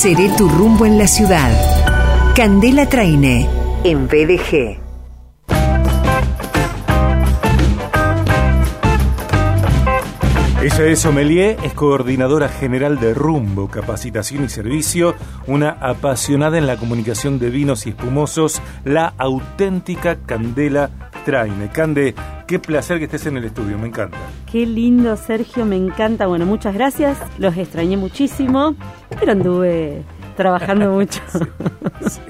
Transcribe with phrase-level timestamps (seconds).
[0.00, 1.52] Seré tu rumbo en la ciudad.
[2.34, 3.46] Candela Traine,
[3.84, 4.78] en BDG.
[10.62, 15.16] Ella es sommelier, es coordinadora general de Rumbo, Capacitación y Servicio,
[15.46, 21.68] una apasionada en la comunicación de vinos y espumosos, la auténtica Candela Traine.
[21.68, 22.14] Cande,
[22.46, 24.16] qué placer que estés en el estudio, me encanta.
[24.50, 26.26] Qué lindo, Sergio, me encanta.
[26.26, 28.74] Bueno, muchas gracias, los extrañé muchísimo,
[29.18, 30.02] pero anduve
[30.36, 31.20] trabajando mucho.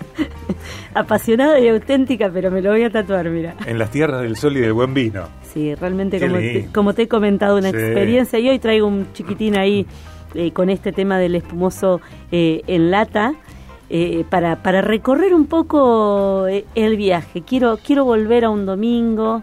[0.94, 3.54] Apasionada y auténtica, pero me lo voy a tatuar, mira.
[3.66, 5.28] En las tierras del sol y del buen vino.
[5.52, 8.38] Sí, realmente como te, como te, he comentado, una experiencia.
[8.38, 9.86] Y hoy traigo un chiquitín ahí
[10.34, 12.00] eh, con este tema del espumoso
[12.30, 13.34] eh, en lata.
[13.92, 17.42] Eh, para, para recorrer un poco el viaje.
[17.42, 19.42] Quiero, quiero volver a un domingo,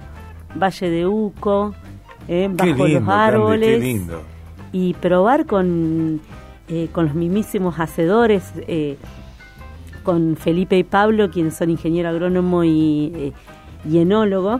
[0.55, 1.73] Valle de Uco,
[2.51, 4.01] bajo los árboles.
[4.71, 6.21] Y probar con,
[6.93, 8.53] con los mismísimos hacedores,
[10.03, 13.33] con Felipe y Pablo, quienes son ingeniero agrónomo y
[13.85, 14.59] y enólogo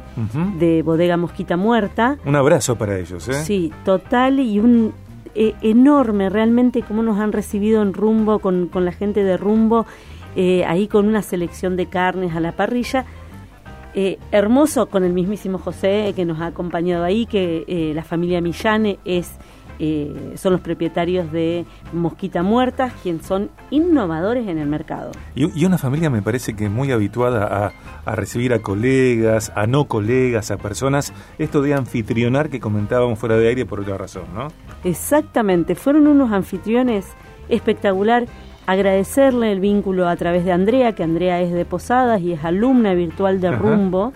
[0.58, 2.18] de Bodega Mosquita Muerta.
[2.26, 3.34] Un abrazo para ellos, ¿eh?
[3.44, 4.94] Sí, total y un
[5.40, 9.86] eh, enorme realmente cómo nos han recibido en Rumbo, con, con la gente de Rumbo,
[10.36, 13.06] eh, ahí con una selección de carnes a la parrilla.
[13.94, 18.98] Eh, hermoso con el mismísimo José que nos ha acompañado ahí, que la familia Millane
[19.06, 19.38] es
[19.80, 25.12] eh, son los propietarios de Mosquita Muertas, quienes son innovadores en el mercado.
[25.36, 27.74] Y, una familia me parece que muy habituada
[28.06, 33.38] a, recibir a colegas, a no colegas, a personas, esto de anfitrionar que comentábamos fuera
[33.38, 34.48] de aire por otra razón, ¿no?
[34.84, 37.06] Exactamente, fueron unos anfitriones
[37.50, 38.26] espectacular.
[38.66, 42.94] Agradecerle el vínculo a través de Andrea, que Andrea es de Posadas y es alumna
[42.94, 44.12] virtual de Rumbo,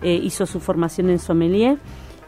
[0.00, 1.76] eh, hizo su formación en sommelier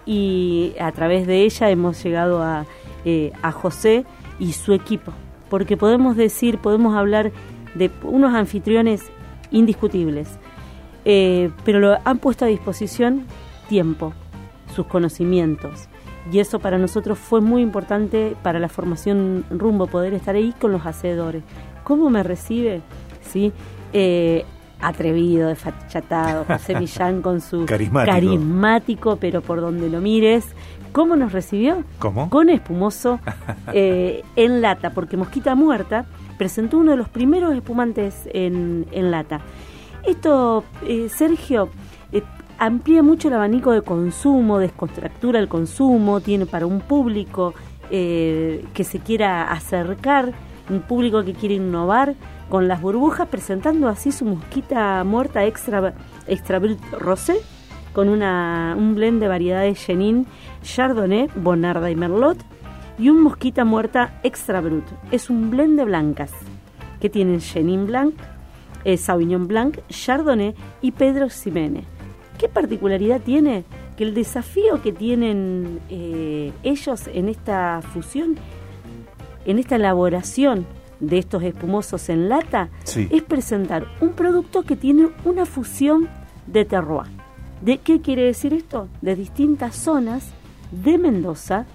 [0.06, 2.66] y a través de ella hemos llegado a,
[3.04, 4.04] eh, a José
[4.38, 5.12] y su equipo,
[5.48, 7.32] porque podemos decir, podemos hablar
[7.74, 9.02] de unos anfitriones
[9.50, 10.28] indiscutibles,
[11.04, 13.26] eh, pero lo han puesto a disposición
[13.68, 14.12] tiempo,
[14.74, 15.88] sus conocimientos.
[16.30, 20.70] Y eso para nosotros fue muy importante para la formación rumbo, poder estar ahí con
[20.70, 21.42] los hacedores.
[21.82, 22.80] ¿Cómo me recibe?
[23.20, 23.52] ¿Sí?
[23.92, 24.44] Eh,
[24.82, 29.16] atrevido, desfachatado, José Millán con su carismático.
[29.16, 30.46] pero por donde lo mires.
[30.92, 31.84] ¿Cómo nos recibió?
[31.98, 32.28] ¿Cómo?
[32.28, 33.18] Con espumoso
[33.72, 36.04] eh, en lata, porque Mosquita Muerta
[36.36, 39.40] presentó uno de los primeros espumantes en, lata.
[40.06, 41.70] Esto, eh, Sergio,
[42.12, 42.22] eh,
[42.58, 47.54] amplía mucho el abanico de consumo, descontractura el consumo, tiene para un público
[47.90, 50.32] que se quiera acercar,
[50.70, 52.14] un público que quiere innovar,
[52.48, 55.94] con las burbujas, presentando así su mosquita muerta extra,
[56.26, 57.36] extra brut rosé,
[57.92, 60.26] con una, un blend de variedades Chenin,
[60.62, 62.38] Chardonnay, Bonarda y Merlot,
[62.98, 64.84] y un mosquita muerta extra brut.
[65.10, 66.30] Es un blend de blancas
[67.00, 68.14] que tienen Chenin Blanc,
[68.84, 71.84] eh, Sauvignon Blanc, Chardonnay y Pedro Ximénez.
[72.38, 73.64] ¿Qué particularidad tiene?
[73.96, 78.36] Que el desafío que tienen eh, ellos en esta fusión,
[79.44, 80.66] en esta elaboración
[81.00, 86.08] de estos espumosos en lata es presentar un producto que tiene una fusión
[86.46, 87.08] de terroir.
[87.60, 88.88] ¿De qué quiere decir esto?
[89.00, 90.32] De distintas zonas
[90.70, 91.66] de Mendoza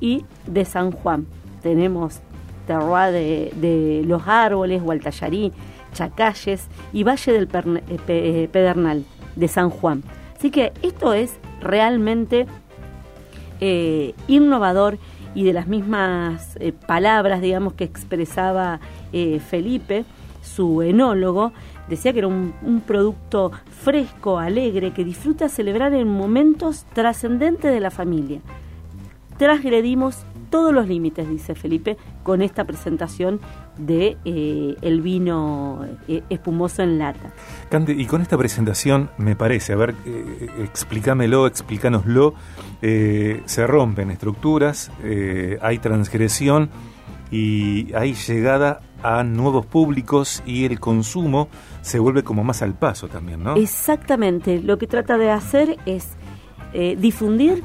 [0.00, 1.26] y de San Juan.
[1.62, 2.20] Tenemos
[2.66, 5.52] terroir de, los árboles, Gualtallarí,
[5.92, 9.04] Chacalles y Valle del eh, eh, Pedernal
[9.36, 10.02] de San Juan.
[10.36, 12.46] Así que esto es realmente
[13.60, 14.98] eh, innovador
[15.34, 18.80] y de las mismas eh, palabras, digamos, que expresaba
[19.12, 20.04] eh, Felipe,
[20.42, 21.52] su enólogo,
[21.88, 23.50] decía que era un, producto
[23.82, 28.40] fresco, alegre, que disfruta celebrar en momentos trascendentes de la familia.
[29.38, 33.40] Transgredimos todos los límites, dice Felipe, con esta presentación
[33.78, 37.32] de eh, el vino eh, espumoso en lata.
[37.70, 42.34] Cante, y con esta presentación me parece, a ver, eh, explícamelo, explícanoslo,
[42.80, 44.90] se rompen estructuras,
[45.62, 46.68] hay transgresión
[47.30, 51.48] y hay llegada a nuevos públicos y el consumo
[51.80, 53.56] se vuelve como más al paso también, ¿no?
[53.56, 56.08] Exactamente, lo que trata de hacer es
[56.98, 57.62] difundir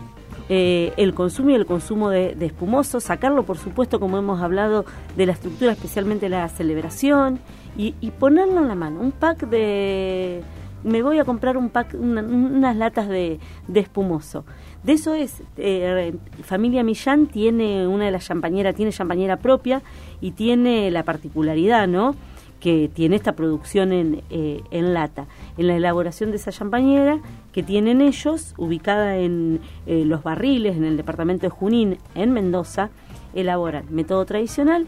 [0.51, 4.83] eh, el consumo y el consumo de, espumoso, sacarlo por supuesto como hemos hablado
[5.15, 7.39] de la estructura, especialmente la celebración,
[7.77, 10.41] y, ponerlo en la mano, un pack de...
[10.83, 13.39] Me voy a comprar un pack, unas latas de,
[13.73, 14.43] espumoso.
[14.83, 16.13] De eso es, eh,
[16.43, 19.81] familia Millán tiene una de las champañeras, tiene champañera propia
[20.19, 22.15] y tiene la particularidad, ¿no?
[22.59, 25.27] Que tiene esta producción en, eh, en lata.
[25.57, 27.19] En la elaboración de esa champañera
[27.53, 32.89] que tienen ellos, ubicada en eh, Los Barriles, en el departamento de Junín, en Mendoza,
[33.33, 34.87] elaboran método tradicional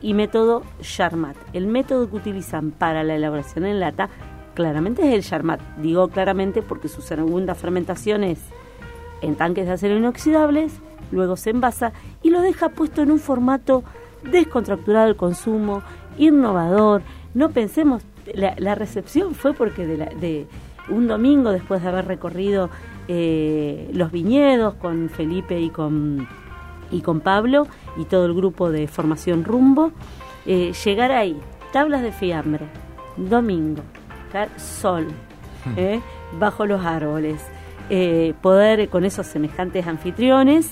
[0.00, 1.36] y método Charmat.
[1.52, 4.10] El método que utilizan para la elaboración en lata
[4.54, 5.60] claramente es el Charmat.
[5.78, 8.40] Digo claramente porque su segunda fermentación es
[9.22, 10.72] en tanques de acero inoxidables,
[11.12, 11.92] luego se envasa
[12.22, 13.84] y lo deja puesto en un formato
[14.24, 15.82] descontracturado al consumo,
[16.18, 17.02] innovador.
[17.34, 18.02] No pensemos,
[18.34, 20.46] la, recepción fue porque de, de,
[20.88, 22.70] un domingo después de haber recorrido
[23.08, 26.28] eh, los viñedos con Felipe y con,
[26.90, 27.66] y con Pablo
[27.96, 29.92] y todo el grupo de formación rumbo,
[30.46, 31.38] eh, llegar ahí,
[31.72, 32.66] tablas de fiambre,
[33.16, 33.82] domingo,
[34.56, 35.06] sol,
[35.64, 35.74] hmm.
[35.76, 36.00] eh,
[36.38, 37.40] bajo los árboles,
[38.40, 40.70] poder con esos semejantes anfitriones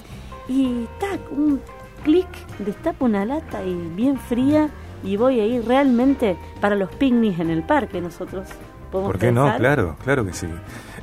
[0.49, 1.61] y tac, un
[2.03, 2.29] clic,
[2.59, 4.71] destapo una lata y bien fría
[5.02, 8.49] y voy a ir realmente para los picnics en el parque nosotros.
[8.91, 9.56] ¿Por qué no?
[9.56, 10.49] Claro, claro que sí.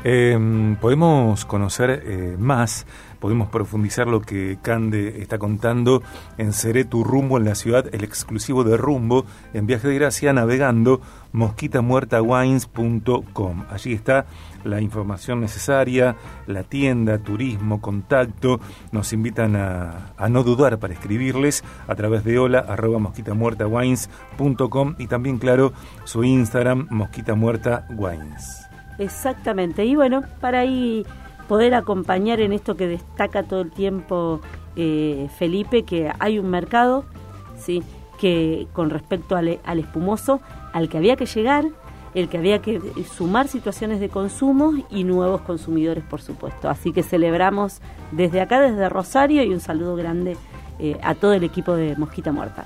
[0.03, 2.85] Em, podemos conocer eh, más,
[3.19, 6.01] podemos profundizar lo que Cande está contando
[6.37, 10.33] en Seré tu rumbo en la ciudad, el exclusivo de rumbo en Viaje de Gracia,
[10.33, 11.01] navegando
[11.33, 13.65] mosquitamuertawines.com.
[13.69, 14.25] Allí está
[14.63, 16.15] la información necesaria,
[16.45, 18.59] la tienda, turismo, contacto.
[18.91, 25.37] Nos invitan a, no dudar para escribirles a través de hola arroba mosquitamuertawines.com y también,
[25.37, 25.73] claro,
[26.03, 28.67] su Instagram, Mosquita Muerta Wines.
[28.99, 29.85] Exactamente.
[29.85, 31.05] Y bueno, para ahí
[31.47, 34.41] poder acompañar en esto que destaca todo el tiempo
[34.75, 37.05] eh, Felipe, que hay un mercado,
[37.57, 37.83] ¿sí?
[38.19, 40.41] que con respecto al, al espumoso,
[40.73, 41.65] al que había que llegar,
[42.13, 42.81] el que había que
[43.15, 46.69] sumar situaciones de consumo y nuevos consumidores, por supuesto.
[46.69, 47.79] Así que celebramos
[48.11, 50.35] desde acá, desde Rosario, y un saludo grande
[50.79, 52.65] eh, a todo el equipo de Mosquita Muerta.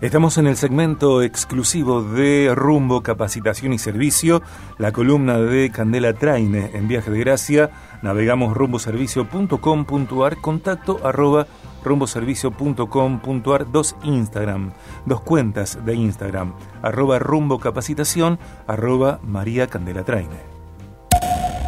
[0.00, 4.42] Estamos en el segmento exclusivo de Rumbo, Capacitación y Servicio,
[4.78, 7.70] la columna de Candela Traine en Viaje de Gracia.
[8.02, 11.48] Navegamos rumboservicio.com.ar, contacto arroba
[11.82, 14.70] rumboservicio.com.ar, dos Instagram,
[15.04, 20.38] dos cuentas de Instagram, arroba rumbo capacitación, arroba María Candela Traine.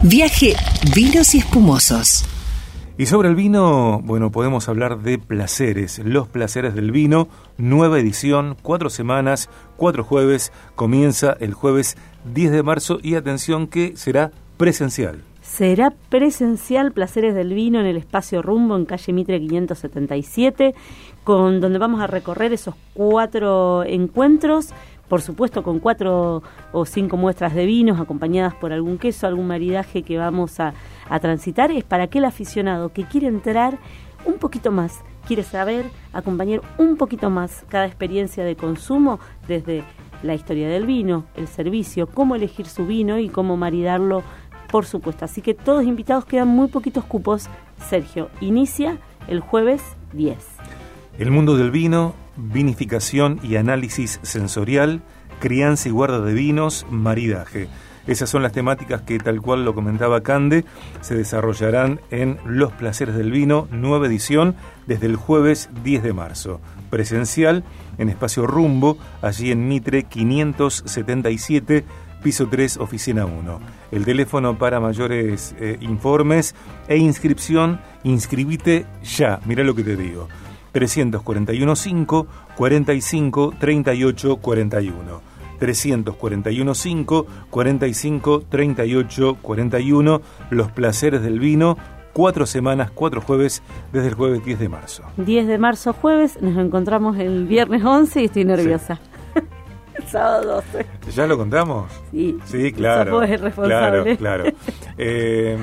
[0.05, 0.55] Viaje,
[0.94, 2.25] vinos y espumosos.
[3.00, 8.58] Y sobre el vino, bueno, podemos hablar de placeres, los placeres del vino, nueva edición,
[8.61, 9.49] cuatro semanas,
[9.79, 11.97] cuatro jueves, comienza el jueves
[12.35, 15.23] 10 de marzo y atención que será presencial.
[15.41, 20.75] Será presencial Placeres del Vino en el espacio Rumbo en calle Mitre 577,
[21.25, 24.75] con donde vamos a recorrer esos cuatro encuentros
[25.10, 30.04] por supuesto con cuatro o cinco muestras de vinos acompañadas por algún queso, algún maridaje
[30.04, 30.72] que vamos a,
[31.20, 33.76] transitar, es para aquel aficionado que quiere entrar
[34.24, 39.18] un poquito más, quiere saber, acompañar un poquito más cada experiencia de consumo
[39.48, 39.82] desde
[40.22, 44.22] la historia del vino, el servicio, cómo elegir su vino y cómo maridarlo,
[44.70, 45.24] por supuesto.
[45.24, 47.48] Así que todos invitados, quedan muy poquitos cupos.
[47.88, 50.38] Sergio, inicia el jueves 10.
[51.18, 55.03] El mundo del vino vinificación y análisis sensorial,
[55.41, 57.69] crianza y guarda de vinos, maridaje.
[58.06, 60.65] Esas son las temáticas que, tal cual lo comentaba Cande,
[61.00, 64.56] se desarrollarán en Los Placeres del Vino, nueva edición,
[64.87, 66.61] desde el jueves 10 de marzo.
[66.88, 67.62] Presencial
[67.99, 71.85] en Espacio Rumbo, allí en Mitre 577,
[72.23, 73.61] piso 3, oficina 1.
[73.93, 76.55] El teléfono para mayores eh, informes
[76.88, 80.29] e inscripción, inscribite ya, mira lo que te digo.
[80.72, 82.26] 341 5
[82.56, 85.20] 45 38 41.
[85.58, 90.22] 341 5 45 38 41.
[90.50, 91.77] Los placeres del vino.
[92.12, 93.62] Cuatro semanas, cuatro jueves,
[93.93, 95.05] desde el jueves 10 de marzo.
[95.17, 98.98] 10 de marzo, jueves, nos encontramos el viernes 11 y estoy nerviosa.
[99.94, 100.86] el sábado 12.
[101.15, 101.93] ¿Ya lo contamos?
[102.10, 102.36] Sí.
[102.46, 103.20] Sí, claro.
[103.55, 104.44] Claro, claro.
[104.98, 105.56] Eh,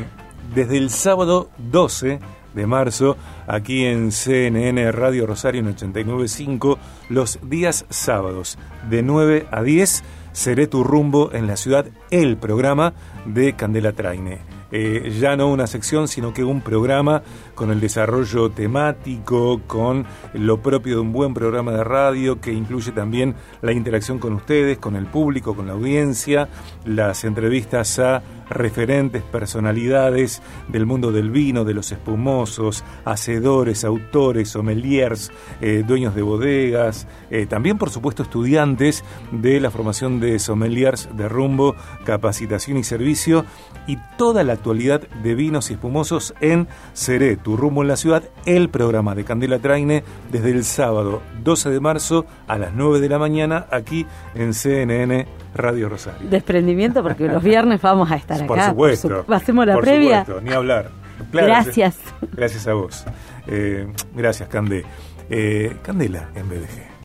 [0.56, 2.20] desde el sábado 12
[2.58, 3.16] de marzo,
[3.48, 8.58] aquí en CNN Radio Rosario en 89.5, los días sábados,
[8.90, 12.94] de 9 a 10, seré tu rumbo en la ciudad, el programa
[13.26, 14.40] de Candela Traine.
[14.72, 17.22] Eh, ya no una sección, sino que un programa
[17.56, 22.92] con el desarrollo temático, con lo propio de un buen programa de radio que incluye
[22.92, 26.50] también la interacción con ustedes, con el público, con la audiencia,
[26.86, 35.32] las entrevistas a referentes, personalidades del mundo del vino, de los espumosos, hacedores, autores, sommeliers,
[35.62, 41.30] eh, dueños de bodegas, eh, también por supuesto estudiantes de la formación de sommeliers de
[41.30, 41.76] rumbo,
[42.06, 43.46] capacitación y servicio
[43.88, 48.24] y toda la actualidad de vinos y espumosos en Seré, tu rumbo en la ciudad,
[48.46, 53.10] el programa de Candela Traine desde el sábado 12 de marzo a las 9 de
[53.10, 56.30] la mañana aquí en CNN Radio Rosario.
[56.30, 58.48] Desprendimiento porque los viernes vamos a estar acá.
[58.48, 59.26] Por supuesto.
[59.30, 60.26] hacemos la previa.
[60.44, 60.90] ni hablar.
[61.32, 61.98] gracias.
[62.34, 63.06] Gracias a vos.
[63.48, 64.86] Eh, gracias, Cande.
[65.30, 66.88] Eh, Candela en BDG.